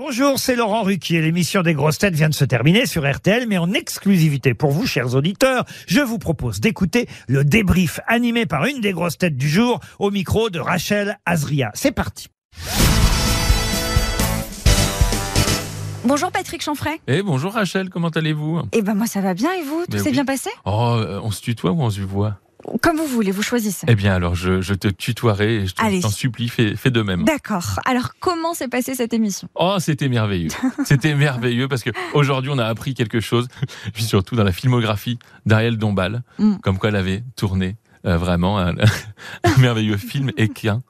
Bonjour, 0.00 0.38
c'est 0.38 0.54
Laurent 0.54 0.84
Ruquier. 0.84 1.20
L'émission 1.20 1.62
des 1.62 1.74
grosses 1.74 1.98
têtes 1.98 2.14
vient 2.14 2.28
de 2.28 2.34
se 2.34 2.44
terminer 2.44 2.86
sur 2.86 3.04
RTL, 3.04 3.48
mais 3.48 3.58
en 3.58 3.72
exclusivité 3.72 4.54
pour 4.54 4.70
vous, 4.70 4.86
chers 4.86 5.16
auditeurs, 5.16 5.64
je 5.88 5.98
vous 5.98 6.20
propose 6.20 6.60
d'écouter 6.60 7.08
le 7.26 7.42
débrief 7.44 7.98
animé 8.06 8.46
par 8.46 8.64
une 8.66 8.80
des 8.80 8.92
grosses 8.92 9.18
têtes 9.18 9.36
du 9.36 9.48
jour 9.48 9.80
au 9.98 10.12
micro 10.12 10.50
de 10.50 10.60
Rachel 10.60 11.18
Azria. 11.26 11.72
C'est 11.74 11.90
parti. 11.90 12.28
Bonjour 16.04 16.30
Patrick 16.30 16.62
Chanfray. 16.62 17.00
Eh 17.08 17.22
bonjour 17.22 17.54
Rachel, 17.54 17.90
comment 17.90 18.10
allez-vous? 18.10 18.62
Eh 18.70 18.82
ben 18.82 18.94
moi 18.94 19.06
ça 19.06 19.20
va 19.20 19.34
bien 19.34 19.50
et 19.52 19.64
vous? 19.64 19.84
Tout 19.90 19.98
s'est 19.98 20.04
oui. 20.04 20.12
bien 20.12 20.24
passé? 20.24 20.50
Oh, 20.64 20.94
euh, 20.96 21.20
on 21.24 21.32
se 21.32 21.42
tutoie 21.42 21.72
ou 21.72 21.82
on 21.82 21.90
se 21.90 22.02
voit? 22.02 22.38
Comme 22.82 22.96
vous 22.96 23.06
voulez, 23.06 23.30
vous 23.30 23.42
choisissez. 23.42 23.86
Eh 23.88 23.94
bien 23.94 24.14
alors, 24.14 24.34
je, 24.34 24.60
je 24.60 24.74
te 24.74 24.88
tutoierai 24.88 25.56
et 25.62 25.66
je 25.66 25.74
t'en 26.00 26.10
supplie, 26.10 26.48
fais, 26.48 26.76
fais 26.76 26.90
de 26.90 27.02
même. 27.02 27.24
D'accord. 27.24 27.80
Alors 27.84 28.12
comment 28.20 28.54
s'est 28.54 28.68
passée 28.68 28.94
cette 28.94 29.12
émission? 29.12 29.48
Oh, 29.54 29.76
c'était 29.78 30.08
merveilleux. 30.08 30.50
C'était 30.84 31.14
merveilleux 31.16 31.68
parce 31.68 31.82
que 31.82 31.90
aujourd'hui, 32.14 32.50
on 32.52 32.58
a 32.58 32.66
appris 32.66 32.94
quelque 32.94 33.20
chose, 33.20 33.48
puis 33.94 34.02
surtout 34.04 34.36
dans 34.36 34.44
la 34.44 34.52
filmographie 34.52 35.18
d'Ariel 35.46 35.76
Dombal, 35.78 36.22
Mm. 36.38 36.56
comme 36.62 36.78
quoi 36.78 36.90
elle 36.90 36.96
avait 36.96 37.22
tourné 37.36 37.76
euh, 38.06 38.16
vraiment 38.16 38.58
un, 38.58 38.74
un 39.44 39.56
merveilleux 39.58 39.96
film 39.96 40.30
équin, 40.36 40.80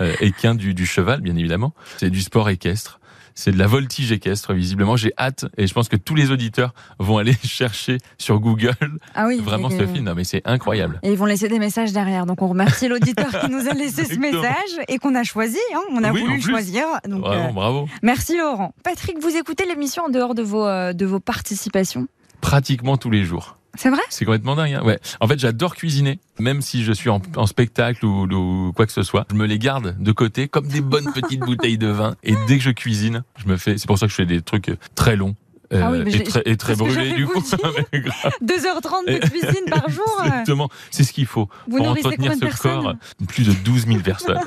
euh, 0.00 0.14
équin 0.20 0.54
du, 0.54 0.74
du 0.74 0.86
cheval, 0.86 1.20
bien 1.20 1.34
évidemment. 1.36 1.74
C'est 1.96 2.10
du 2.10 2.20
sport 2.20 2.48
équestre. 2.50 2.97
C'est 3.40 3.52
de 3.52 3.58
la 3.58 3.68
voltige 3.68 4.10
équestre, 4.10 4.52
visiblement. 4.52 4.96
J'ai 4.96 5.12
hâte 5.16 5.44
et 5.56 5.68
je 5.68 5.72
pense 5.72 5.88
que 5.88 5.94
tous 5.94 6.16
les 6.16 6.32
auditeurs 6.32 6.74
vont 6.98 7.18
aller 7.18 7.34
chercher 7.44 7.98
sur 8.18 8.40
Google 8.40 8.74
Ah 9.14 9.26
oui. 9.28 9.38
vraiment 9.40 9.70
ce 9.70 9.86
film. 9.86 10.06
Non, 10.06 10.16
mais 10.16 10.24
c'est 10.24 10.42
incroyable. 10.44 10.98
Et 11.04 11.12
ils 11.12 11.16
vont 11.16 11.24
laisser 11.24 11.46
des 11.46 11.60
messages 11.60 11.92
derrière. 11.92 12.26
Donc 12.26 12.42
on 12.42 12.48
remercie 12.48 12.88
l'auditeur 12.92 13.28
qui 13.40 13.48
nous 13.48 13.68
a 13.68 13.74
laissé 13.74 14.06
ce 14.06 14.18
message 14.18 14.80
et 14.88 14.98
qu'on 14.98 15.14
a 15.14 15.22
choisi. 15.22 15.56
hein. 15.72 15.82
On 15.92 16.02
a 16.02 16.10
Oui, 16.10 16.20
voulu 16.22 16.40
choisir. 16.42 16.84
Donc, 17.08 17.20
Vraiment, 17.20 17.50
euh, 17.50 17.52
bravo. 17.52 17.88
merci 18.02 18.36
Laurent. 18.36 18.74
Patrick, 18.82 19.22
vous 19.22 19.36
écoutez 19.36 19.66
l'émission 19.66 20.06
en 20.06 20.08
dehors 20.08 20.34
de 20.34 20.42
vos, 20.42 20.66
euh, 20.66 20.92
de 20.92 21.06
vos 21.06 21.20
participations? 21.20 22.08
Pratiquement 22.40 22.96
tous 22.96 23.10
les 23.10 23.22
jours. 23.22 23.56
C'est 23.80 23.90
vrai? 23.90 24.00
C'est 24.10 24.24
complètement 24.24 24.56
dingue. 24.56 24.72
Hein 24.74 24.82
ouais. 24.84 24.98
En 25.20 25.28
fait, 25.28 25.38
j'adore 25.38 25.76
cuisiner, 25.76 26.18
même 26.40 26.62
si 26.62 26.82
je 26.82 26.92
suis 26.92 27.08
en, 27.10 27.22
en 27.36 27.46
spectacle 27.46 28.04
ou, 28.04 28.24
ou 28.68 28.72
quoi 28.72 28.86
que 28.86 28.92
ce 28.92 29.02
soit. 29.04 29.24
Je 29.30 29.36
me 29.36 29.46
les 29.46 29.58
garde 29.58 29.94
de 29.98 30.12
côté 30.12 30.48
comme 30.48 30.66
des 30.66 30.80
bonnes 30.80 31.12
petites 31.12 31.40
bouteilles 31.40 31.78
de 31.78 31.86
vin. 31.86 32.16
Et 32.24 32.34
dès 32.48 32.56
que 32.58 32.64
je 32.64 32.70
cuisine, 32.70 33.22
je 33.36 33.46
me 33.46 33.56
fais. 33.56 33.78
C'est 33.78 33.86
pour 33.86 33.96
ça 33.98 34.06
que 34.06 34.10
je 34.10 34.16
fais 34.16 34.26
des 34.26 34.42
trucs 34.42 34.70
très 34.96 35.14
longs. 35.14 35.36
euh, 35.72 35.80
Ah 35.84 35.90
oui, 35.92 36.00
mais 36.04 36.10
j'ai- 36.10 36.20
et 36.20 36.24
très, 36.24 36.42
et 36.46 36.56
très 36.56 36.74
j'allais 36.76 37.12
du 37.14 37.24
vous 37.24 37.32
coup. 37.34 37.40
dire. 37.42 37.58
Mais 37.92 38.00
grave, 38.00 38.32
2h30 38.42 39.06
de 39.06 39.12
Et- 39.12 39.20
cuisine 39.20 39.64
par 39.70 39.88
jour. 39.90 40.04
euh, 40.22 40.24
Exactement, 40.26 40.68
c'est 40.90 41.04
ce 41.04 41.12
qu'il 41.12 41.26
faut 41.26 41.48
Vous 41.68 41.76
pour 41.76 41.88
entretenir 41.88 42.36
de 42.36 42.48
ce 42.50 42.56
corps. 42.60 42.94
Plus 43.28 43.46
de 43.46 43.52
12 43.52 43.86
000 43.86 44.00
personnes. 44.00 44.40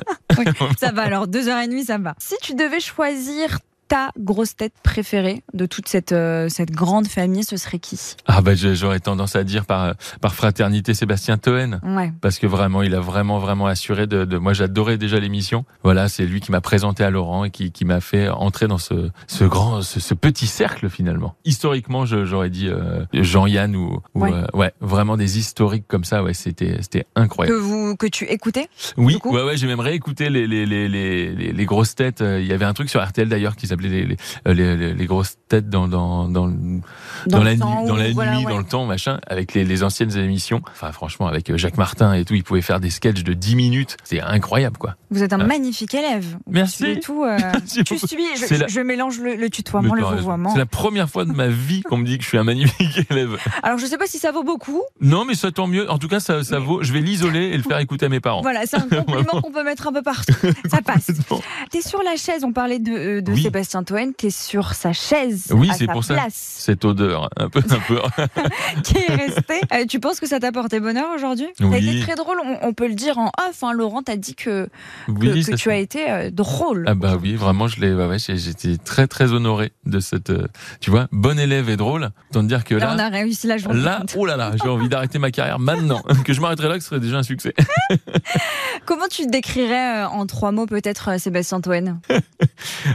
Ça 0.77 0.91
va 0.91 1.03
alors, 1.03 1.27
2h30, 1.27 1.85
ça 1.85 1.97
va. 1.99 2.15
Si 2.17 2.35
tu 2.41 2.53
devais 2.55 2.79
choisir 2.79 3.59
ta 3.91 4.11
grosse 4.17 4.55
tête 4.55 4.71
préférée 4.83 5.43
de 5.53 5.65
toute 5.65 5.89
cette, 5.89 6.13
euh, 6.13 6.47
cette 6.47 6.71
grande 6.71 7.07
famille, 7.07 7.43
ce 7.43 7.57
serait 7.57 7.77
qui? 7.77 7.99
Ah 8.25 8.39
bah 8.41 8.55
j'aurais 8.55 9.01
tendance 9.01 9.35
à 9.35 9.43
dire 9.43 9.65
par 9.65 9.95
par 10.21 10.33
fraternité 10.33 10.93
Sébastien 10.93 11.37
Toen. 11.37 11.81
Ouais. 11.83 12.13
parce 12.21 12.39
que 12.39 12.47
vraiment, 12.47 12.83
il 12.83 12.95
a 12.95 13.01
vraiment, 13.01 13.37
vraiment 13.39 13.65
assuré 13.65 14.07
de, 14.07 14.23
de 14.23 14.37
moi. 14.37 14.53
J'adorais 14.53 14.97
déjà 14.97 15.19
l'émission. 15.19 15.65
Voilà, 15.83 16.07
c'est 16.07 16.25
lui 16.25 16.39
qui 16.39 16.51
m'a 16.53 16.61
présenté 16.61 17.03
à 17.03 17.09
Laurent 17.09 17.43
et 17.43 17.49
qui, 17.51 17.73
qui 17.73 17.83
m'a 17.83 17.99
fait 17.99 18.29
entrer 18.29 18.69
dans 18.69 18.77
ce, 18.77 19.09
ce 19.27 19.43
grand, 19.43 19.81
ce, 19.81 19.99
ce 19.99 20.13
petit 20.13 20.47
cercle 20.47 20.89
finalement. 20.89 21.35
Historiquement, 21.43 22.05
j'aurais 22.05 22.49
dit 22.49 22.69
euh, 22.69 23.03
Jean-Yann 23.11 23.75
ou, 23.75 23.99
ou, 24.15 24.21
Ouais. 24.23 24.31
euh, 24.33 24.45
ouais, 24.53 24.71
vraiment 24.79 25.17
des 25.17 25.37
historiques 25.37 25.85
comme 25.89 26.05
ça. 26.05 26.23
Ouais, 26.23 26.33
c'était, 26.33 26.77
c'était 26.81 27.03
Que, 27.03 27.19
incroyable. 27.21 27.57
vous, 27.59 27.97
que 27.97 28.07
tu 28.07 28.23
écoutais 28.23 28.69
Oui, 28.95 29.17
ouais, 29.25 29.43
ouais, 29.43 29.57
j'ai 29.57 29.67
même 29.67 29.81
réécouté 29.81 30.29
les, 30.29 30.47
les, 30.47 30.65
les, 30.65 30.87
les, 30.87 31.51
les, 31.51 31.65
grosses 31.65 31.95
têtes. 31.95 32.21
Il 32.25 32.45
y 32.45 32.53
avait 32.53 32.63
un 32.65 32.73
truc 32.73 32.89
sur 32.89 33.03
RTL 33.05 33.27
d'ailleurs 33.27 33.57
qui 33.57 33.67
s'appelait 33.67 33.80
les, 33.89 34.05
les, 34.05 34.17
euh, 34.47 34.53
les, 34.53 34.77
les- 34.77 34.93
les 34.93 35.05
grosses 35.05 35.35
têtes 35.47 35.69
dans, 35.69 35.87
dans, 35.87 36.27
dans, 36.29 36.47
dans, 37.27 37.43
la, 37.43 37.55
temps 37.57 37.81
nuit, 37.81 37.87
dans 37.87 37.95
la 37.95 38.11
voilà, 38.11 38.35
nuit, 38.37 38.45
ouais. 38.45 38.51
dans 38.51 38.57
le 38.59 38.63
temps, 38.63 38.85
machin, 38.85 39.19
avec 39.27 39.53
les, 39.53 39.63
les 39.63 39.83
anciennes 39.83 40.15
émissions. 40.17 40.61
Enfin, 40.71 40.91
franchement, 40.91 41.27
avec 41.27 41.49
euh, 41.49 41.57
Jacques 41.57 41.77
Martin 41.77 42.13
et 42.13 42.25
tout, 42.25 42.33
il 42.35 42.43
pouvait 42.43 42.61
faire 42.61 42.79
des 42.79 42.89
sketchs 42.89 43.23
de 43.23 43.33
10 43.33 43.55
minutes. 43.55 43.97
C'est 44.03 44.21
incroyable, 44.21 44.77
quoi. 44.77 44.95
Vous 45.09 45.23
êtes 45.23 45.33
un 45.33 45.39
Ah. 45.39 45.45
magnifique 45.45 45.93
élève. 45.93 46.37
Merci. 46.49 46.99
tout. 47.01 47.23
euh, 47.23 47.37
Merci 47.53 47.83
tu 47.83 47.97
suis, 47.97 48.17
je, 48.37 48.45
C'est 48.45 48.57
la- 48.57 48.67
je 48.67 48.79
mélange 48.81 49.19
le, 49.19 49.35
le 49.35 49.49
tutoiement, 49.49 49.93
le 49.93 50.03
vouvoiement. 50.03 50.51
C'est 50.51 50.57
la 50.59 50.65
première 50.65 51.09
fois 51.09 51.25
de 51.25 51.31
ma 51.31 51.47
vie 51.47 51.81
qu'on 51.81 51.97
me 51.97 52.05
dit 52.05 52.17
que 52.17 52.23
je 52.23 52.29
suis 52.29 52.37
un 52.37 52.43
magnifique 52.43 53.05
élève. 53.11 53.37
Alors 53.63 53.77
je 53.77 53.85
sais 53.85 53.97
pas 53.97 54.07
si 54.07 54.17
ça 54.19 54.31
vaut 54.31 54.43
beaucoup. 54.43 54.81
Non, 55.01 55.25
mais 55.25 55.35
ça 55.35 55.51
tant 55.51 55.67
mieux. 55.67 55.89
En 55.89 55.97
tout 55.97 56.07
cas, 56.07 56.19
ça, 56.19 56.43
ça 56.43 56.59
vaut. 56.59 56.81
Je 56.83 56.93
vais 56.93 56.99
l'isoler 57.01 57.45
et 57.47 57.57
le 57.57 57.63
faire 57.63 57.79
écouter 57.79 58.05
à 58.05 58.09
mes 58.09 58.19
parents. 58.19 58.41
Voilà, 58.41 58.65
c'est 58.65 58.77
un 58.77 58.81
compliment 59.05 59.41
qu'on 59.41 59.51
peut 59.51 59.63
mettre 59.63 59.87
un 59.87 59.93
peu 59.93 60.01
partout. 60.01 60.33
Ça 60.69 60.81
passe. 60.81 61.07
T'es 61.71 61.81
sur 61.81 62.01
la 62.03 62.15
chaise, 62.17 62.43
on 62.43 62.51
parlait 62.53 62.79
de, 62.79 63.19
de 63.21 63.31
Oui. 63.31 63.43
Sébastien 63.43 63.70
Toen, 63.85 64.13
t'es 64.13 64.29
sur 64.29 64.73
sa 64.73 64.93
chaise. 64.93 65.47
Oui, 65.51 65.69
c'est 65.77 65.87
pour 65.87 66.03
ça. 66.03 66.17
Cette 66.29 66.83
odeur, 66.85 67.29
un 67.37 67.49
peu, 67.49 67.61
un 67.69 67.79
peu. 67.87 67.99
qui 68.83 68.97
est 68.97 69.15
restée. 69.15 69.61
Euh, 69.73 69.85
tu 69.87 69.99
penses 69.99 70.19
que 70.19 70.27
ça 70.27 70.39
t'a 70.39 70.51
porté 70.51 70.79
bonheur 70.79 71.07
aujourd'hui? 71.15 71.47
Oui. 71.61 71.77
été 71.77 72.01
très 72.05 72.15
drôle, 72.15 72.37
on, 72.43 72.59
on 72.67 72.73
peut 72.73 72.87
le 72.87 72.95
dire 72.95 73.17
en 73.17 73.27
off. 73.49 73.63
Hein, 73.63 73.73
Laurent 73.73 74.01
t'a 74.01 74.17
dit 74.17 74.35
que, 74.35 74.67
que, 75.07 75.11
Oui, 75.11 75.43
que 75.45 75.51
ça 75.51 75.55
tu 75.57 75.69
as 75.71 75.77
été 75.77 76.09
euh, 76.11 76.29
drôle. 76.31 76.85
Ah 76.87 76.95
bah 76.95 77.17
oui, 77.21 77.35
vraiment, 77.35 77.67
je 77.67 77.79
l'ai. 77.79 77.93
Ouais, 77.93 78.19
j'ai- 78.19 78.37
j'étais 78.37 78.77
très 78.77 79.07
très 79.07 79.31
honoré 79.33 79.71
de 79.85 79.99
cette. 79.99 80.29
euh, 80.31 80.47
tu 80.79 80.89
vois, 80.91 81.07
bon 81.11 81.39
élève 81.39 81.69
et 81.69 81.77
drôle. 81.77 82.09
Autant 82.31 82.41
te 82.41 82.47
dire 82.47 82.63
que 82.63 82.75
Là, 82.75 82.87
là, 82.87 82.95
on 82.95 82.99
a 82.99 83.09
réussi 83.09 83.47
la 83.47 83.57
journée. 83.57 83.81
là, 83.81 84.03
oh 84.17 84.25
là 84.25 84.35
là, 84.37 84.51
j'ai 84.61 84.69
envie 84.69 84.89
d'arrêter 84.89 85.19
ma 85.19 85.31
carrière 85.31 85.59
maintenant. 85.59 86.01
que 86.25 86.33
je 86.33 86.41
m'arrêterais 86.41 86.67
là, 86.69 86.75
que 86.77 86.83
ce 86.83 86.89
serait 86.89 86.99
déjà 86.99 87.17
un 87.17 87.23
succès. 87.23 87.53
Comment 88.85 89.07
tu 89.09 89.27
décrirais 89.27 90.03
en 90.03 90.25
trois 90.25 90.51
mots 90.51 90.65
peut-être 90.65 91.19
Sébastien 91.19 91.61
Toen? 91.61 91.99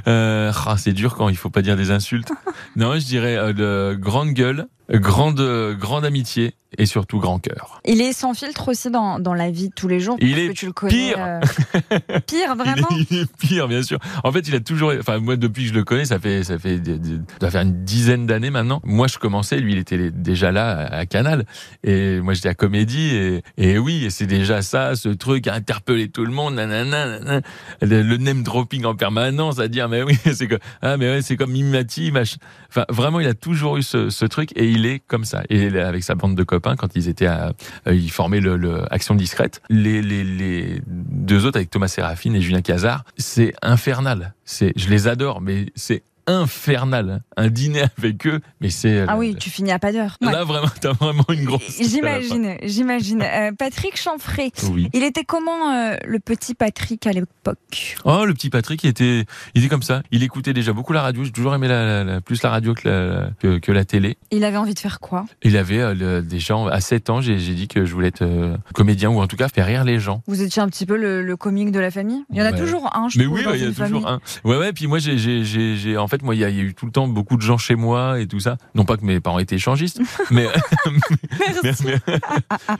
Euh, 0.06 0.52
ah, 0.66 0.76
c'est 0.76 0.92
dur 0.92 1.14
quand 1.14 1.28
il 1.28 1.36
faut 1.36 1.50
pas 1.50 1.62
dire 1.62 1.76
des 1.76 1.90
insultes. 1.90 2.32
Non, 2.76 2.98
je 2.98 3.06
dirais 3.06 3.36
euh, 3.36 3.52
de 3.52 3.94
grande 3.98 4.30
gueule, 4.30 4.66
grande 4.90 5.40
grande 5.78 6.04
amitié 6.04 6.54
et 6.78 6.86
surtout 6.86 7.18
grand 7.18 7.38
cœur. 7.38 7.80
Il 7.84 8.00
est 8.00 8.12
sans 8.12 8.34
filtre 8.34 8.68
aussi 8.68 8.90
dans, 8.90 9.18
dans 9.18 9.34
la 9.34 9.50
vie 9.50 9.68
de 9.68 9.74
tous 9.74 9.88
les 9.88 10.00
jours. 10.00 10.16
Il 10.20 10.38
est 10.38 10.48
que 10.48 10.52
tu 10.52 10.66
le 10.66 10.72
connais, 10.72 10.92
pire. 10.92 11.16
euh, 11.18 11.40
pire, 12.26 12.50
Il 12.50 12.56
vraiment 12.56 12.88
est, 12.90 13.06
il 13.10 13.18
est 13.20 13.36
pire, 13.36 13.68
bien 13.68 13.82
sûr. 13.82 13.98
En 14.24 14.32
fait, 14.32 14.46
il 14.48 14.54
a 14.54 14.60
toujours. 14.60 14.92
Enfin, 14.98 15.18
moi, 15.18 15.36
depuis 15.36 15.62
que 15.62 15.68
je 15.70 15.74
le 15.74 15.84
connais, 15.84 16.04
ça 16.04 16.18
fait 16.18 16.44
ça 16.44 16.58
fait 16.58 16.76
ça 16.76 16.92
doit 17.40 17.50
faire 17.50 17.62
une 17.62 17.84
dizaine 17.84 18.26
d'années 18.26 18.50
maintenant. 18.50 18.80
Moi, 18.84 19.06
je 19.06 19.18
commençais, 19.18 19.58
lui, 19.58 19.72
il 19.72 19.78
était 19.78 20.10
déjà 20.10 20.52
là 20.52 20.70
à, 20.70 20.96
à 20.98 21.06
Canal, 21.06 21.46
et 21.84 22.20
moi, 22.20 22.34
j'étais 22.34 22.48
à 22.48 22.54
Comédie, 22.54 23.14
et, 23.14 23.42
et 23.56 23.78
oui, 23.78 24.08
c'est 24.10 24.26
déjà 24.26 24.60
ça, 24.60 24.96
ce 24.96 25.08
truc 25.08 25.46
à 25.46 25.54
interpeller 25.54 26.08
tout 26.08 26.24
le 26.24 26.32
monde, 26.32 26.56
nanana, 26.56 27.20
nanana. 27.20 27.40
le, 27.80 28.16
name 28.16 28.42
dropping 28.42 28.84
en 28.84 28.94
permanence, 28.94 29.60
à 29.60 29.68
dire 29.68 29.88
mais 29.88 30.02
oui, 30.02 30.18
c'est 30.34 30.48
que 30.48 30.58
ah 30.82 30.96
mais 30.96 31.08
ouais, 31.10 31.22
c'est 31.22 31.36
comme 31.36 31.52
Mimati, 31.52 32.10
machin. 32.10 32.36
Enfin, 32.68 32.84
vraiment, 32.90 33.20
il 33.20 33.28
a 33.28 33.34
toujours 33.34 33.76
eu 33.78 33.82
ce, 33.82 34.10
ce 34.10 34.24
truc, 34.26 34.50
et 34.56 34.68
il 34.68 34.75
est 34.84 34.98
comme 35.06 35.24
ça. 35.24 35.42
Et 35.48 35.68
avec 35.78 36.02
sa 36.02 36.14
bande 36.14 36.34
de 36.34 36.42
copains, 36.42 36.76
quand 36.76 36.94
ils 36.96 37.08
étaient 37.08 37.26
à, 37.26 37.52
euh, 37.86 37.94
ils 37.94 38.10
formaient 38.10 38.40
le, 38.40 38.56
le 38.56 38.82
Action 38.92 39.14
Discrète. 39.14 39.62
Les, 39.70 40.02
les, 40.02 40.24
les 40.24 40.82
deux 40.86 41.46
autres 41.46 41.56
avec 41.56 41.70
Thomas 41.70 41.88
Séraphine 41.88 42.34
et 42.34 42.40
Julien 42.42 42.60
Cazard, 42.60 43.04
c'est 43.16 43.54
infernal. 43.62 44.34
C'est, 44.44 44.72
je 44.76 44.88
les 44.90 45.08
adore, 45.08 45.40
mais 45.40 45.66
c'est 45.74 46.02
infernal. 46.26 47.22
Un 47.36 47.48
dîner 47.48 47.82
avec 47.98 48.26
eux, 48.26 48.40
mais 48.60 48.70
c'est. 48.70 49.04
Ah 49.08 49.14
euh, 49.14 49.18
oui, 49.18 49.36
tu 49.38 49.50
finis 49.50 49.72
à 49.72 49.78
pas 49.78 49.92
d'heure. 49.92 50.16
Ouais. 50.22 50.32
Là, 50.32 50.44
vraiment, 50.44 50.68
t'as 50.80 50.92
vraiment 50.92 51.24
une 51.28 51.44
grosse. 51.44 51.80
J'imagine, 51.80 52.56
j'imagine. 52.62 53.22
Euh, 53.22 53.52
Patrick 53.58 53.96
Chanfray, 53.96 54.50
Oui. 54.70 54.88
il 54.92 55.02
était 55.02 55.24
comment 55.24 55.72
euh, 55.72 55.96
le 56.06 56.18
petit 56.18 56.54
Patrick 56.54 57.06
à 57.06 57.12
l'époque? 57.12 57.96
Oh, 58.04 58.24
le 58.24 58.34
petit 58.34 58.50
Patrick, 58.50 58.82
il 58.84 58.88
était, 58.90 59.24
il 59.54 59.62
était 59.62 59.68
comme 59.68 59.82
ça. 59.82 60.02
Il 60.10 60.22
écoutait 60.22 60.52
déjà 60.52 60.72
beaucoup 60.72 60.92
la 60.92 61.02
radio. 61.02 61.24
J'ai 61.24 61.32
toujours 61.32 61.54
aimé 61.54 61.68
la, 61.68 61.84
la- 61.84 62.04
la- 62.04 62.20
plus 62.20 62.42
la 62.42 62.50
radio 62.50 62.74
que 62.74 62.88
la, 62.88 63.30
que, 63.40 63.58
que 63.58 63.72
la 63.72 63.84
télé. 63.84 64.16
Il 64.30 64.44
avait 64.44 64.56
envie 64.56 64.74
de 64.74 64.78
faire 64.78 65.00
quoi? 65.00 65.26
Il 65.42 65.56
avait 65.56 65.80
euh, 65.80 65.94
le- 65.94 66.22
déjà 66.22 66.56
à 66.70 66.80
7 66.80 67.10
ans, 67.10 67.20
j'ai 67.20 67.36
dit 67.36 67.68
que 67.68 67.84
je 67.84 67.92
voulais 67.92 68.08
être 68.08 68.56
comédien 68.74 69.10
ou 69.10 69.20
en 69.20 69.26
tout 69.26 69.36
cas 69.36 69.48
faire 69.48 69.66
rire 69.66 69.84
les 69.84 69.98
gens. 69.98 70.22
Vous 70.26 70.42
étiez 70.42 70.62
un 70.62 70.68
petit 70.68 70.86
peu 70.86 70.96
le, 70.96 71.22
le 71.22 71.36
comique 71.36 71.70
de 71.72 71.80
la 71.80 71.90
famille? 71.90 72.22
Il 72.30 72.36
y 72.38 72.42
en 72.42 72.46
a 72.46 72.52
Ouais. 72.52 72.58
toujours 72.58 72.96
un, 72.96 73.08
je 73.08 73.18
Mais 73.18 73.24
trouve, 73.24 73.36
oui, 73.38 73.44
ouais, 73.46 73.58
il 73.58 73.64
y 73.64 73.66
a 73.66 73.72
toujours 73.72 74.06
un. 74.08 74.20
Ouais, 74.44 74.56
ouais. 74.56 74.72
Puis 74.72 74.86
moi, 74.86 74.98
j'ai, 74.98 75.18
j'ai, 75.18 75.44
j'ai, 75.44 75.76
j'ai- 75.76 75.96
en 75.98 76.06
fait, 76.08 76.15
moi, 76.22 76.34
il 76.34 76.40
y, 76.40 76.44
a 76.44 76.48
il 76.50 76.56
y 76.56 76.60
a 76.60 76.64
eu 76.64 76.74
tout 76.74 76.86
le 76.86 76.92
temps 76.92 77.08
beaucoup 77.08 77.36
de 77.36 77.42
gens 77.42 77.58
chez 77.58 77.74
moi 77.74 78.20
et 78.20 78.26
tout 78.26 78.40
ça. 78.40 78.56
Non 78.74 78.84
pas 78.84 78.96
que 78.96 79.04
mes 79.04 79.20
parents 79.20 79.38
étaient 79.38 79.56
échangistes, 79.56 80.00
mais 80.30 80.46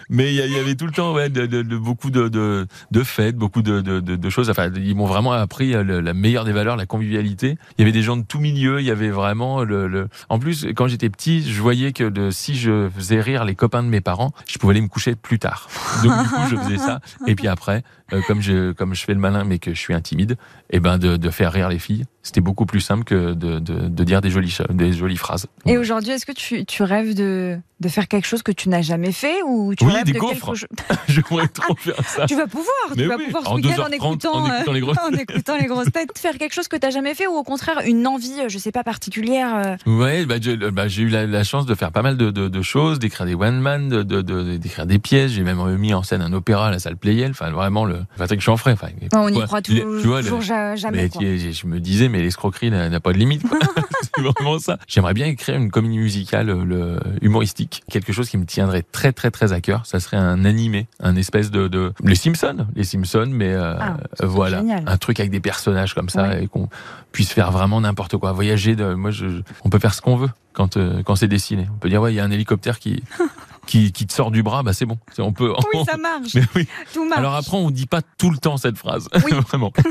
mais, 0.08 0.34
il 0.34 0.52
y, 0.52 0.58
avait 0.58 0.74
tout 0.74 0.86
le 0.86 0.92
temps, 0.92 1.12
ouais, 1.14 1.28
de, 1.28 1.46
de- 1.46 1.62
de- 1.62 1.76
beaucoup 1.76 2.10
de, 2.10 2.28
de, 2.28 3.02
fêtes, 3.02 3.36
beaucoup 3.36 3.62
de, 3.62 4.30
choses. 4.30 4.50
Enfin, 4.50 4.70
ils 4.74 4.94
m'ont 4.94 5.06
vraiment 5.06 5.32
appris 5.32 5.74
euh, 5.74 5.82
le- 5.82 6.00
la 6.00 6.14
meilleure 6.14 6.44
des 6.44 6.52
valeurs, 6.52 6.76
la 6.76 6.86
convivialité. 6.86 7.56
Il 7.78 7.80
y 7.80 7.82
avait 7.82 7.92
des 7.92 8.02
gens 8.02 8.16
de 8.16 8.24
tout 8.24 8.38
milieu. 8.40 8.80
Il 8.80 8.86
y 8.86 8.90
avait 8.90 9.10
vraiment 9.10 9.64
le. 9.64 9.88
le... 9.88 10.08
En 10.28 10.38
plus, 10.38 10.66
quand 10.74 10.88
j'étais 10.88 11.10
petit, 11.10 11.42
je 11.42 11.60
voyais 11.60 11.92
que 11.92 12.04
de, 12.04 12.30
si 12.30 12.56
je 12.56 12.88
faisais 12.94 13.20
rire 13.20 13.44
les 13.44 13.54
copains 13.54 13.82
de 13.82 13.88
mes 13.88 14.00
parents, 14.00 14.32
je 14.48 14.58
pouvais 14.58 14.72
aller 14.72 14.80
me 14.80 14.88
coucher 14.88 15.14
plus 15.14 15.38
tard. 15.38 15.68
Donc 16.02 16.12
du 16.22 16.28
coup, 16.28 16.42
je 16.50 16.56
faisais 16.56 16.78
ça. 16.78 17.00
Et 17.26 17.34
puis 17.34 17.48
après, 17.48 17.82
euh, 18.12 18.20
comme 18.26 18.40
je 18.40 18.72
comme 18.72 18.94
je 18.94 19.04
fais 19.04 19.14
le 19.14 19.20
malin, 19.20 19.44
mais 19.44 19.58
que 19.58 19.74
je 19.74 19.78
suis 19.78 19.94
intimide, 19.94 20.36
et 20.70 20.80
ben 20.80 20.98
de, 20.98 21.16
de 21.16 21.30
faire 21.30 21.52
rire 21.52 21.68
les 21.68 21.78
filles, 21.78 22.04
c'était 22.22 22.40
beaucoup 22.40 22.66
plus 22.66 22.80
simple 22.80 23.04
que 23.04 23.25
de, 23.34 23.58
de, 23.58 23.58
de, 23.58 23.88
de 23.88 24.04
dire 24.04 24.20
des 24.20 24.30
jolies, 24.30 24.56
des 24.70 24.92
jolies 24.92 25.16
phrases. 25.16 25.46
Et 25.66 25.78
aujourd'hui, 25.78 26.12
est-ce 26.12 26.26
que 26.26 26.32
tu, 26.32 26.64
tu 26.64 26.82
rêves 26.82 27.14
de, 27.14 27.58
de 27.80 27.88
faire 27.88 28.08
quelque 28.08 28.26
chose 28.26 28.42
que 28.42 28.52
tu 28.52 28.68
n'as 28.68 28.82
jamais 28.82 29.12
fait 29.12 29.36
ou 29.46 29.74
tu 29.74 29.84
Oui, 29.84 29.92
rêves 29.92 30.04
des 30.04 30.12
de 30.12 30.18
gaufres. 30.18 30.32
quelque 30.34 30.54
chose 30.56 30.66
J'aimerais 31.08 31.48
trop 31.48 31.74
faire 31.78 31.94
ça. 32.06 32.26
Tu 32.26 32.34
vas 32.36 32.46
pouvoir, 32.46 32.66
Mais 32.96 33.02
tu 33.02 33.08
vas 33.08 33.16
oui, 33.16 33.24
pouvoir 33.26 33.42
ce 33.44 33.48
en 33.48 33.54
week-end 33.56 33.82
en 33.82 33.88
2h30, 33.88 33.94
écoutant, 33.94 34.32
en 34.34 34.50
euh, 34.50 34.54
écoutant 34.56 34.72
les 34.72 34.80
grosses 34.80 34.96
en 35.02 35.10
écoutant 35.16 35.56
les 35.58 35.66
grosses 35.66 35.92
têtes, 35.92 36.18
faire 36.18 36.38
quelque 36.38 36.54
chose 36.54 36.68
que 36.68 36.76
tu 36.76 36.86
n'as 36.86 36.90
jamais 36.92 37.14
fait 37.14 37.26
ou 37.26 37.32
au 37.34 37.42
contraire 37.42 37.80
une 37.86 38.06
envie, 38.06 38.40
euh, 38.40 38.48
je 38.48 38.58
sais 38.58 38.72
pas, 38.72 38.84
particulière. 38.84 39.76
euh, 39.86 39.90
Ouais, 39.98 40.24
bah, 40.26 40.36
j'ai 40.40 40.56
bah, 40.56 40.88
j'ai 40.88 41.02
eu 41.02 41.08
la, 41.08 41.26
la 41.26 41.44
chance 41.44 41.66
de 41.66 41.74
faire 41.74 41.92
pas 41.92 42.02
mal 42.02 42.16
de, 42.16 42.62
choses, 42.62 42.98
d'écrire 42.98 43.26
des 43.26 43.34
one 43.34 43.60
man, 43.60 43.88
de, 43.88 44.02
de, 44.02 44.22
de- 44.22 44.56
d'écrire 44.56 44.86
des 44.86 44.98
pièces. 44.98 45.32
J'ai 45.32 45.42
même 45.42 45.76
mis 45.76 45.92
en 45.94 46.02
scène 46.02 46.22
un 46.22 46.32
opéra 46.32 46.68
à 46.68 46.70
la 46.70 46.78
salle 46.78 46.96
Playel. 46.96 47.30
Enfin, 47.32 47.50
vraiment 47.50 47.84
le 47.84 47.98
Patrick 48.16 48.40
Chanfray. 48.40 48.74
Enfin, 48.74 48.88
on 49.12 49.28
y 49.28 49.40
croit 49.42 49.62
toujours, 49.62 49.84
vois, 50.04 50.22
toujours 50.22 50.40
ja- 50.40 50.76
jamais. 50.76 51.08
quoi. 51.08 51.20
je 51.22 51.66
me 51.66 51.78
disais, 51.80 52.08
mais 52.08 52.22
l'escroquerie 52.22 52.70
n'a 52.70 52.88
n'a 52.88 53.00
pas 53.00 53.12
de 53.16 53.20
limite. 53.20 53.42
c'est 54.02 54.22
vraiment 54.22 54.58
ça. 54.58 54.78
J'aimerais 54.86 55.14
bien 55.14 55.26
écrire 55.26 55.56
une 55.56 55.70
comédie 55.70 55.98
musicale 55.98 56.50
euh, 56.50 56.64
le, 56.64 57.00
humoristique, 57.22 57.82
quelque 57.90 58.12
chose 58.12 58.28
qui 58.28 58.38
me 58.38 58.44
tiendrait 58.44 58.82
très 58.82 59.12
très 59.12 59.30
très 59.30 59.52
à 59.52 59.60
cœur. 59.60 59.86
Ça 59.86 60.00
serait 60.00 60.16
un 60.16 60.44
animé, 60.44 60.86
un 61.00 61.16
espèce 61.16 61.50
de, 61.50 61.68
de 61.68 61.92
les 62.04 62.14
Simpsons, 62.14 62.66
les 62.74 62.84
Simpsons, 62.84 63.28
mais 63.30 63.52
euh, 63.52 63.74
Ah, 63.78 63.96
voilà, 64.22 64.58
génial. 64.58 64.84
un 64.86 64.96
truc 64.96 65.18
avec 65.20 65.30
des 65.32 65.40
personnages 65.40 65.94
comme 65.94 66.08
ça 66.08 66.38
et 66.38 66.46
qu'on 66.46 66.68
puisse 67.12 67.32
faire 67.32 67.50
vraiment 67.50 67.80
n'importe 67.80 68.16
quoi, 68.16 68.32
voyager. 68.32 68.76
De, 68.76 68.94
moi, 68.94 69.10
je, 69.10 69.26
on 69.64 69.70
peut 69.70 69.78
faire 69.78 69.94
ce 69.94 70.02
qu'on 70.02 70.16
veut 70.16 70.30
quand 70.52 70.76
euh, 70.76 71.02
quand 71.02 71.16
c'est 71.16 71.28
dessiné. 71.28 71.66
On 71.74 71.78
peut 71.78 71.88
dire 71.88 72.00
ouais, 72.02 72.12
il 72.12 72.16
y 72.16 72.20
a 72.20 72.24
un 72.24 72.30
hélicoptère 72.30 72.78
qui 72.78 73.02
qui, 73.66 73.92
qui 73.92 74.06
te 74.06 74.12
sort 74.12 74.30
du 74.30 74.42
bras, 74.42 74.62
bah 74.62 74.72
c'est 74.72 74.86
bon. 74.86 74.98
On 75.18 75.32
peut. 75.32 75.52
Oui, 75.74 75.80
ça 75.90 75.96
marche. 75.98 76.34
Mais 76.34 76.42
oui. 76.54 76.68
Tout 76.94 77.04
marche. 77.04 77.18
Alors 77.18 77.34
après, 77.34 77.56
on 77.56 77.70
dit 77.70 77.86
pas 77.86 78.00
tout 78.18 78.30
le 78.30 78.38
temps 78.38 78.56
cette 78.56 78.78
phrase. 78.78 79.08
Oui. 79.24 79.32
Vraiment. 79.48 79.72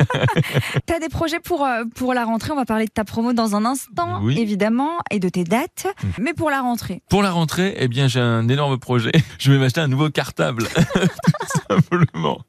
Tu 0.87 0.93
as 0.93 0.99
des 0.99 1.09
projets 1.09 1.39
pour, 1.39 1.63
euh, 1.65 1.83
pour 1.95 2.13
la 2.13 2.25
rentrée? 2.25 2.51
On 2.51 2.55
va 2.55 2.65
parler 2.65 2.85
de 2.85 2.91
ta 2.91 3.03
promo 3.03 3.33
dans 3.33 3.55
un 3.55 3.65
instant, 3.65 4.19
Oui. 4.21 4.37
évidemment, 4.39 4.91
et 5.11 5.19
de 5.19 5.29
tes 5.29 5.43
dates. 5.43 5.87
Mm. 6.03 6.07
Mais 6.21 6.33
pour 6.33 6.49
la 6.49 6.61
rentrée, 6.61 7.01
Pour 7.09 7.21
la 7.23 7.31
rentrée, 7.31 7.75
eh 7.77 7.87
bien, 7.87 8.07
j'ai 8.07 8.19
un 8.19 8.47
énorme 8.47 8.77
projet. 8.79 9.11
Je 9.39 9.51
vais 9.51 9.57
m'acheter 9.57 9.81
un 9.81 9.87
nouveau 9.87 10.09
cartable, 10.09 10.63
tout 10.67 11.59
simplement. 11.69 12.39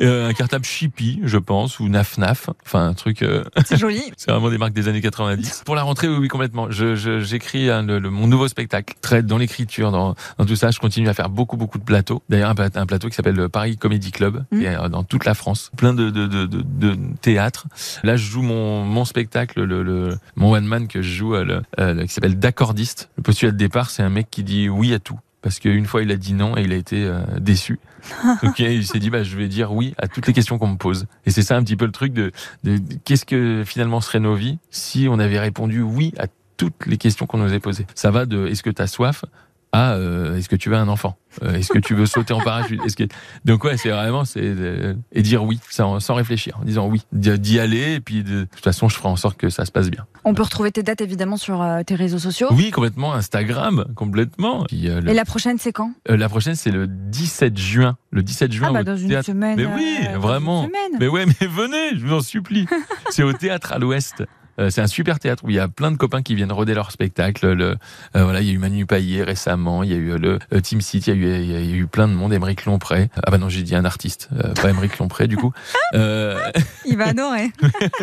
Euh, 0.00 0.28
un 0.28 0.32
cartable 0.32 0.64
Chippy, 0.64 1.20
je 1.24 1.38
pense, 1.38 1.80
ou 1.80 1.88
Naf 1.88 2.18
Naf. 2.18 2.50
Enfin, 2.66 2.86
un 2.88 2.94
truc. 2.94 3.22
euh, 3.22 3.44
c'est 3.64 3.76
joli. 3.78 4.02
c'est 4.16 4.30
vraiment 4.30 4.50
des 4.50 4.58
marques 4.58 4.72
des 4.72 4.88
années 4.88 5.00
90. 5.00 5.62
Pour 5.64 5.74
la 5.74 5.82
rentrée, 5.82 6.08
oui, 6.08 6.16
oui, 6.20 6.28
complètement. 6.28 6.70
Je, 6.70 6.94
je- 6.94 7.20
j'écris 7.20 7.70
hein, 7.70 7.82
le- 7.82 7.98
le- 7.98 8.10
mon 8.10 8.26
nouveau 8.26 8.48
spectacle. 8.48 8.94
Très 9.00 9.22
dans 9.22 9.38
l'écriture, 9.38 9.90
dans, 9.90 10.14
dans 10.38 10.44
tout 10.46 10.56
ça. 10.60 10.70
Je 10.70 10.78
continue 10.78 11.08
à 11.08 11.14
faire 11.14 11.28
beaucoup, 11.30 11.56
beaucoup 11.56 11.78
de 11.78 11.84
plateaux. 11.84 12.22
D'ailleurs, 12.28 12.50
un, 12.50 12.54
pla- 12.54 12.68
un 12.74 12.86
plateau 12.86 13.08
qui 13.08 13.14
s'appelle 13.16 13.34
le 13.36 13.48
Paris 13.48 13.76
Comedy 13.76 14.12
Club, 14.12 14.44
Mm. 14.52 14.58
qui 14.58 14.64
est 14.64 14.76
euh, 14.76 14.88
dans 14.88 15.02
toute 15.02 15.24
la 15.24 15.34
France. 15.34 15.70
Plein 15.76 15.92
de, 15.94 16.10
de, 16.10 16.26
de, 16.26 16.46
de, 16.46 16.62
de 16.62 16.96
théâtre. 17.20 17.66
Là, 18.04 18.16
je 18.16 18.24
joue 18.30 18.42
mon, 18.42 18.84
mon 18.84 19.04
spectacle, 19.04 19.62
le, 19.62 19.82
le, 19.82 20.16
mon 20.36 20.52
one 20.52 20.64
man 20.66 20.86
que 20.88 21.02
je 21.02 21.10
joue, 21.12 21.34
euh, 21.34 21.44
le, 21.44 21.62
euh, 21.80 22.02
qui 22.06 22.12
s'appelle 22.14 22.38
D'accordiste. 22.38 23.10
Le 23.16 23.22
postulat 23.22 23.52
de 23.52 23.56
départ, 23.56 23.90
c'est 23.90 24.02
un 24.02 24.10
mec 24.10 24.28
qui 24.30 24.42
dit 24.44 24.68
oui 24.68 24.92
à 24.94 24.98
tout. 24.98 25.18
Parce 25.42 25.58
qu'une 25.58 25.86
fois, 25.86 26.02
il 26.02 26.10
a 26.12 26.16
dit 26.16 26.34
non 26.34 26.56
et 26.58 26.62
il 26.64 26.72
a 26.72 26.76
été 26.76 27.02
euh, 27.04 27.20
déçu. 27.40 27.80
Ok, 28.42 28.58
il 28.60 28.86
s'est 28.86 28.98
dit 28.98 29.08
bah 29.10 29.22
je 29.22 29.36
vais 29.36 29.48
dire 29.48 29.72
oui 29.72 29.94
à 29.98 30.06
toutes 30.08 30.26
les 30.26 30.32
questions 30.32 30.58
qu'on 30.58 30.68
me 30.68 30.76
pose. 30.76 31.06
Et 31.26 31.30
c'est 31.30 31.42
ça 31.42 31.56
un 31.56 31.62
petit 31.62 31.76
peu 31.76 31.86
le 31.86 31.92
truc 31.92 32.12
de, 32.12 32.30
de, 32.64 32.76
de- 32.78 32.94
qu'est-ce 33.04 33.24
que 33.24 33.62
finalement 33.66 34.00
seraient 34.00 34.20
nos 34.20 34.34
vies 34.34 34.58
si 34.70 35.06
on 35.10 35.18
avait 35.18 35.38
répondu 35.38 35.80
oui 35.82 36.12
à 36.18 36.26
toutes 36.58 36.84
les 36.86 36.96
questions 36.98 37.24
qu'on 37.26 37.38
nous 37.38 37.44
avait 37.44 37.60
posées? 37.60 37.86
Ça 37.94 38.10
va 38.10 38.26
de 38.26 38.46
est-ce 38.48 38.62
que 38.62 38.70
tu 38.70 38.82
as 38.82 38.86
soif? 38.86 39.24
À 39.72 39.92
euh, 39.92 40.36
est-ce 40.36 40.48
que 40.48 40.56
tu 40.56 40.68
veux 40.68 40.76
un 40.76 40.88
enfant? 40.88 41.16
Euh, 41.44 41.54
Est-ce 41.54 41.68
que 41.72 41.78
tu 41.78 41.94
veux 41.94 42.06
sauter 42.06 42.34
en 42.34 42.40
parachute? 42.40 42.84
Est-ce 42.84 42.96
que 42.96 43.04
donc 43.44 43.62
ouais 43.62 43.76
c'est 43.76 43.90
vraiment 43.90 44.24
c'est 44.24 44.40
euh, 44.42 44.94
et 45.12 45.22
dire 45.22 45.44
oui 45.44 45.60
sans, 45.70 46.00
sans 46.00 46.14
réfléchir 46.14 46.58
en 46.60 46.64
disant 46.64 46.88
oui 46.88 47.02
D'y- 47.12 47.60
aller 47.60 47.94
et 47.94 48.00
puis 48.00 48.24
de, 48.24 48.40
de 48.40 48.44
toute 48.46 48.64
façon 48.64 48.88
je 48.88 48.96
ferai 48.96 49.08
en 49.08 49.14
sorte 49.16 49.36
que 49.36 49.48
ça 49.48 49.64
se 49.64 49.70
passe 49.70 49.90
bien. 49.90 50.06
On 50.24 50.34
peut 50.34 50.42
retrouver 50.42 50.70
tes 50.72 50.82
dates, 50.82 51.00
évidemment, 51.00 51.36
sur 51.36 51.62
euh, 51.62 51.82
tes 51.84 51.94
réseaux 51.94 52.18
sociaux. 52.18 52.48
Oui 52.50 52.70
complètement 52.72 53.14
Instagram 53.14 53.84
complètement. 53.94 54.64
Puis, 54.64 54.88
euh, 54.88 55.00
le- 55.00 55.10
Et 55.10 55.14
la 55.14 55.24
prochaine, 55.24 55.56
c'est 55.58 55.72
quand? 55.72 55.92
Euh, 56.10 56.16
la 56.16 56.28
prochaine 56.28 56.56
c'est 56.56 56.72
le 56.72 56.88
17 56.88 57.56
juin 57.56 57.96
le 58.10 58.22
17 58.24 58.50
juin 58.52 58.66
Ah, 58.70 58.72
bah, 58.72 58.80
au 58.80 58.84
dans 58.84 58.96
une 58.96 59.22
semaine. 59.22 59.56
Mais 59.56 59.66
oui, 59.66 59.98
une 60.12 60.18
vraiment. 60.18 60.64
semaine. 60.66 60.98
Mais 60.98 61.06
ouais, 61.06 61.26
mais 61.26 61.46
venez, 61.46 61.96
je 61.96 62.04
vous 62.04 62.12
en 62.14 62.20
supplie. 62.22 62.66
C'est 63.10 63.22
au 63.22 63.32
théâtre 63.32 63.72
à 63.72 63.78
l'Ouest. 63.78 64.24
Euh, 64.60 64.70
c'est 64.70 64.80
un 64.80 64.86
super 64.86 65.18
théâtre 65.18 65.44
où 65.44 65.50
il 65.50 65.56
y 65.56 65.58
a 65.58 65.68
plein 65.68 65.90
de 65.90 65.96
copains 65.96 66.22
qui 66.22 66.34
viennent 66.34 66.52
roder 66.52 66.74
leur 66.74 66.90
spectacle. 66.92 67.52
Le, 67.52 67.76
euh, 68.16 68.24
voilà, 68.24 68.40
il 68.40 68.48
y 68.48 68.50
a 68.50 68.52
eu 68.52 68.58
Manu 68.58 68.86
Payet 68.86 69.22
récemment, 69.22 69.82
il 69.82 69.90
y 69.90 69.94
a 69.94 69.96
eu 69.96 70.12
euh, 70.12 70.38
le 70.50 70.62
Team 70.62 70.80
Seat, 70.80 71.06
il 71.06 71.10
y, 71.10 71.12
a 71.12 71.14
eu, 71.16 71.42
il 71.42 71.70
y 71.70 71.72
a 71.72 71.76
eu 71.76 71.86
plein 71.86 72.08
de 72.08 72.12
monde. 72.12 72.32
Émeric 72.32 72.64
Lompré. 72.66 73.10
Ah 73.24 73.30
bah 73.30 73.38
non, 73.38 73.48
j'ai 73.48 73.62
dit 73.62 73.74
un 73.74 73.84
artiste, 73.84 74.28
euh, 74.36 74.54
pas 74.54 74.70
Émeric 74.70 74.98
Lompré 74.98 75.26
du 75.26 75.36
coup. 75.36 75.52
Il 75.94 76.96
va 76.96 77.08
adorer. 77.08 77.50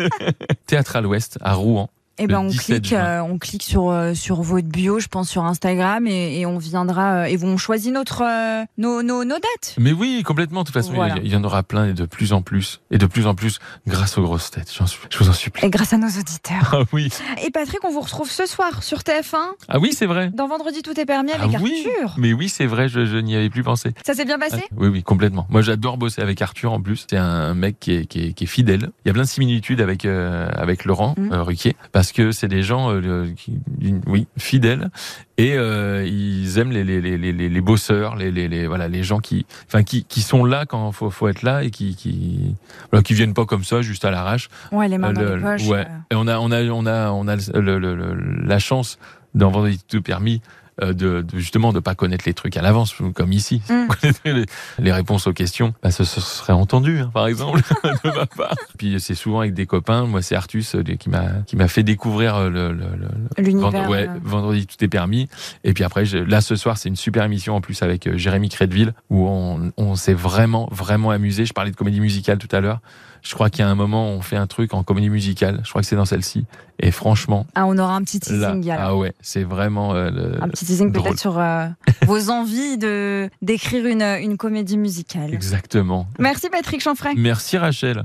théâtre 0.66 0.96
à 0.96 1.00
l'Ouest 1.00 1.38
à 1.40 1.54
Rouen. 1.54 1.90
Eh 2.18 2.26
ben, 2.26 2.40
on 2.40 2.48
17 2.48 2.82
clique, 2.82 2.92
euh, 2.94 3.20
on 3.20 3.38
clique 3.38 3.62
sur, 3.62 3.90
euh, 3.90 4.14
sur 4.14 4.42
votre 4.42 4.66
bio, 4.68 4.98
je 5.00 5.08
pense, 5.08 5.28
sur 5.28 5.44
Instagram, 5.44 6.06
et, 6.06 6.40
et 6.40 6.46
on 6.46 6.58
viendra, 6.58 7.20
euh, 7.20 7.24
et 7.24 7.38
on 7.42 7.56
choisit 7.56 7.92
notre, 7.92 8.22
euh, 8.22 8.64
nos, 8.76 9.02
nos, 9.02 9.24
nos 9.24 9.34
dates. 9.36 9.74
Mais 9.78 9.92
oui, 9.92 10.22
complètement. 10.24 10.60
De 10.62 10.66
toute 10.66 10.74
façon, 10.74 10.92
Voilà. 10.94 11.16
il 11.22 11.32
y- 11.32 11.36
en 11.36 11.44
aura 11.44 11.62
plein 11.62 11.86
et 11.86 11.92
de 11.92 12.04
plus 12.04 12.32
en 12.32 12.42
plus 12.42 12.80
et 12.90 12.98
de 12.98 13.06
plus 13.06 13.26
en 13.26 13.34
plus 13.34 13.58
grâce 13.86 14.18
aux 14.18 14.22
grosses 14.22 14.50
têtes. 14.50 14.72
Je 14.74 15.18
vous 15.18 15.28
en 15.28 15.32
supplie. 15.32 15.64
Et 15.64 15.70
grâce 15.70 15.92
à 15.92 15.98
nos 15.98 16.08
auditeurs. 16.08 16.70
Ah 16.72 16.82
oui, 16.92 17.08
Et 17.46 17.50
Patrick, 17.50 17.78
on 17.84 17.90
vous 17.92 18.00
retrouve 18.00 18.30
ce 18.30 18.46
soir 18.46 18.82
sur 18.82 18.98
TF1, 19.00 19.36
ah 19.68 19.78
oui, 19.78 19.92
c'est 19.92 20.06
vrai. 20.06 20.30
dans 20.34 20.48
Vendredi 20.48 20.82
Tout 20.82 20.98
est 20.98 21.06
permis 21.06 21.30
Ah 21.34 21.44
avec 21.44 21.60
oui. 21.60 21.86
Arthur. 21.86 22.14
Mais 22.18 22.32
oui, 22.32 22.48
c'est 22.48 22.66
vrai. 22.66 22.88
Je, 22.88 23.06
je 23.06 23.16
n'y 23.18 23.36
avais 23.36 23.50
plus 23.50 23.62
pensé. 23.62 23.92
Ça 24.04 24.14
s'est 24.14 24.24
bien 24.24 24.38
passé? 24.38 24.64
Ah, 24.70 24.74
oui, 24.76 24.88
oui, 24.88 25.02
complètement. 25.02 25.46
Moi, 25.50 25.62
j'adore 25.62 25.96
bosser 25.98 26.20
avec 26.22 26.42
Arthur 26.42 26.72
en 26.72 26.80
plus. 26.80 27.06
C'est 27.08 27.16
un 27.16 27.54
mec 27.54 27.78
qui 27.78 27.92
est, 27.92 28.06
qui 28.06 28.26
est, 28.26 28.32
qui 28.32 28.44
est 28.44 28.48
fidèle. 28.48 28.90
Il 29.04 29.08
y 29.08 29.10
a 29.10 29.14
plein 29.14 29.22
de 29.22 29.28
similitudes 29.28 29.80
avec 29.80 30.04
avec 30.04 30.84
Laurent 30.84 31.14
euh, 31.18 31.42
Ruquier 31.42 31.76
parce 31.92 32.07
que 32.12 32.32
c'est 32.32 32.48
des 32.48 32.62
gens, 32.62 32.90
euh, 32.92 33.26
qui, 33.36 33.58
oui, 34.06 34.26
fidèles 34.36 34.90
et 35.36 35.54
euh, 35.56 36.04
ils 36.06 36.58
aiment 36.58 36.70
les 36.72 36.82
les 36.84 37.00
les 37.00 37.16
les, 37.16 37.32
les 37.48 37.60
bosseurs, 37.60 38.16
les, 38.16 38.30
les 38.30 38.48
les 38.48 38.66
voilà 38.66 38.88
les 38.88 39.02
gens 39.04 39.20
qui, 39.20 39.46
enfin 39.66 39.82
qui 39.82 40.04
qui 40.04 40.20
sont 40.22 40.44
là 40.44 40.66
quand 40.66 40.90
faut 40.92 41.10
faut 41.10 41.28
être 41.28 41.42
là 41.42 41.62
et 41.64 41.70
qui 41.70 41.94
qui 41.96 42.54
voilà, 42.90 43.02
qui 43.02 43.14
viennent 43.14 43.34
pas 43.34 43.46
comme 43.46 43.64
ça 43.64 43.82
juste 43.82 44.04
à 44.04 44.10
l'arrache. 44.10 44.48
Ouais, 44.72 44.88
les 44.88 44.98
mains 44.98 45.12
dans 45.12 45.20
Le- 45.22 45.36
les 45.36 45.42
poches. 45.42 45.66
ouais. 45.68 45.86
euh. 45.88 45.98
Et 46.10 46.14
on 46.16 46.26
a, 46.26 46.38
on 46.38 46.50
a, 46.50 46.62
on 46.64 46.86
a, 46.86 47.10
on 47.10 47.28
a 47.28 47.36
le- 47.36 47.78
le- 47.78 47.94
le- 47.94 48.14
la 48.46 48.58
chance 48.58 48.98
d'en 49.34 49.50
vendre 49.50 49.68
tout 49.88 50.02
permis. 50.02 50.40
Euh, 50.82 50.92
De, 50.92 51.22
de 51.22 51.38
justement 51.38 51.72
de 51.72 51.80
pas 51.80 51.94
connaître 51.94 52.24
les 52.26 52.34
trucs 52.34 52.56
à 52.56 52.62
l'avance 52.62 52.94
comme 53.14 53.32
ici 53.32 53.62
Si 53.66 53.72
Mm. 53.72 53.88
les, 54.24 54.44
les 54.78 54.92
réponses 54.92 55.26
aux 55.26 55.32
questions 55.32 55.74
bah, 55.82 55.90
ce, 55.90 56.04
ce 56.04 56.20
serait 56.20 56.52
entendu 56.52 57.00
hein, 57.00 57.10
par 57.12 57.26
exemple 57.26 57.60
de 58.04 58.10
ma 58.16 58.26
part 58.26 58.54
puis 58.76 59.00
c'est 59.00 59.14
souvent 59.14 59.40
avec 59.40 59.54
des 59.54 59.66
copains 59.66 60.06
moi 60.06 60.22
c'est 60.22 60.34
Artus 60.34 60.74
euh, 60.74 60.82
qui 60.82 61.08
m'a 61.10 61.26
qui 61.46 61.56
m'a 61.56 61.68
fait 61.68 61.82
découvrir 61.82 62.36
euh, 62.36 62.48
le, 62.50 62.72
le, 62.72 62.84
le-. 62.96 63.58
Vendre- 63.58 63.88
ouais, 63.88 64.08
euh, 64.08 64.18
vendredi 64.22 64.66
tout 64.66 64.82
est 64.84 64.88
permis. 64.88 65.28
Et 65.64 65.72
puis 65.72 65.84
après, 65.84 66.04
je- 66.04 66.18
là 66.18 66.40
ce 66.40 66.56
soir, 66.56 66.76
c'est 66.78 66.88
une 66.88 66.96
super 66.96 67.24
émission 67.24 67.54
en 67.56 67.60
plus 67.60 67.82
avec 67.82 68.06
euh, 68.06 68.16
Jérémy 68.16 68.48
Crédville 68.48 68.92
où 69.10 69.26
on, 69.28 69.72
on 69.76 69.94
s'est 69.96 70.14
vraiment 70.14 70.68
vraiment 70.70 71.10
amusé. 71.10 71.44
Je 71.46 71.52
parlais 71.52 71.70
de 71.70 71.76
comédie 71.76 72.00
musicale 72.00 72.38
tout 72.38 72.48
à 72.54 72.60
l'heure. 72.60 72.80
Je 73.22 73.34
crois 73.34 73.50
qu'il 73.50 73.60
y 73.60 73.62
a 73.62 73.68
un 73.68 73.74
moment, 73.74 74.08
on 74.10 74.20
fait 74.22 74.36
un 74.36 74.46
truc 74.46 74.72
en 74.74 74.82
comédie 74.82 75.10
musicale. 75.10 75.60
Je 75.64 75.68
crois 75.70 75.82
que 75.82 75.88
c'est 75.88 75.96
dans 75.96 76.04
celle-ci. 76.04 76.46
Et 76.80 76.90
franchement, 76.90 77.46
Ah, 77.54 77.66
on 77.66 77.76
aura 77.78 77.94
un 77.96 78.02
petit 78.02 78.20
là, 78.30 78.52
teasing 78.52 78.70
alors. 78.70 78.84
ah 78.86 78.96
ouais, 78.96 79.12
c'est 79.20 79.42
vraiment 79.42 79.94
euh, 79.94 80.10
le- 80.10 80.42
Un 80.42 80.48
petit 80.48 80.64
teasing 80.64 80.92
peut-être 80.92 81.18
sur 81.18 81.38
euh, 81.38 81.66
vos 82.06 82.30
envies 82.30 82.78
de 82.78 83.28
d'écrire 83.42 83.86
une, 83.86 84.02
une 84.02 84.36
comédie 84.36 84.78
musicale. 84.78 85.34
exactement. 85.34 86.06
Merci 86.18 86.48
Patrick 86.50 86.80
Chanfray. 86.80 87.14
Merci 87.16 87.58
Rachel. 87.58 88.04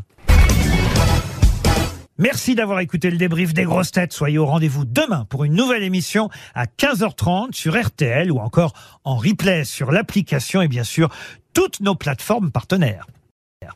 Merci 2.20 2.54
d'avoir 2.54 2.80
écouté 2.80 3.10
le 3.10 3.18
débrief 3.18 3.54
des 3.54 3.64
grosses 3.64 3.92
têtes. 3.92 4.14
Soyez 4.14 4.38
au 4.38 4.46
rendez-vous 4.46 4.86
demain 4.86 5.26
pour 5.30 5.44
une 5.46 5.54
nouvelle 5.54 5.82
émission 5.84 6.30
à 6.54 6.66
15h30 6.66 7.54
sur 7.54 7.80
RTL 7.80 8.32
ou 8.32 8.38
encore 8.40 8.74
en 9.04 9.16
replay 9.18 9.64
sur 9.66 9.92
l'application 9.92 10.62
et 10.62 10.68
bien 10.68 10.84
sûr 10.84 11.10
toutes 11.54 11.80
nos 11.82 11.96
plateformes 11.96 12.52
partenaires. 12.52 13.08